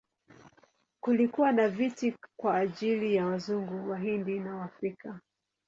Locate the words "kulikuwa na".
1.03-1.69